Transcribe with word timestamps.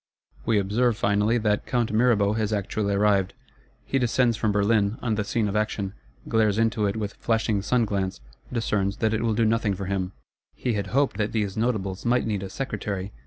We 0.47 0.57
observe 0.57 0.97
finally, 0.97 1.37
that 1.37 1.67
Count 1.67 1.91
Mirabeau 1.93 2.33
has 2.33 2.51
actually 2.51 2.95
arrived. 2.95 3.35
He 3.85 3.99
descends 3.99 4.35
from 4.35 4.51
Berlin, 4.51 4.97
on 4.99 5.13
the 5.13 5.23
scene 5.23 5.47
of 5.47 5.55
action; 5.55 5.93
glares 6.27 6.57
into 6.57 6.87
it 6.87 6.95
with 6.97 7.13
flashing 7.13 7.61
sun 7.61 7.85
glance; 7.85 8.19
discerns 8.51 8.97
that 8.97 9.13
it 9.13 9.21
will 9.21 9.35
do 9.35 9.45
nothing 9.45 9.75
for 9.75 9.85
him. 9.85 10.13
He 10.55 10.73
had 10.73 10.87
hoped 10.87 11.17
these 11.31 11.55
Notables 11.55 12.03
might 12.03 12.25
need 12.25 12.41
a 12.41 12.49
Secretary. 12.49 13.11